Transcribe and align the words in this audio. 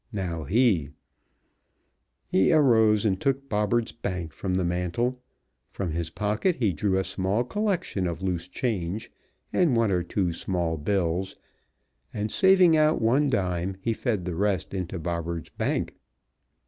Now 0.13 0.45
he 0.45 0.89
He 2.25 2.51
arose 2.51 3.05
and 3.05 3.21
took 3.21 3.47
Bobberts' 3.47 3.91
bank 3.91 4.33
from 4.33 4.55
the 4.55 4.65
mantel; 4.65 5.21
from 5.69 5.91
his 5.91 6.09
pocket 6.09 6.55
he 6.55 6.73
drew 6.73 6.97
a 6.97 7.03
small 7.03 7.43
collection 7.43 8.07
of 8.07 8.23
loose 8.23 8.47
change 8.47 9.11
and 9.53 9.75
one 9.75 9.91
or 9.91 10.01
two 10.01 10.33
small 10.33 10.77
bills, 10.77 11.35
and 12.11 12.31
saving 12.31 12.75
out 12.75 12.99
one 12.99 13.29
dime 13.29 13.77
he 13.79 13.93
fed 13.93 14.25
the 14.25 14.33
rest 14.33 14.73
into 14.73 14.97
Bobberts' 14.97 15.49
bank. 15.49 15.93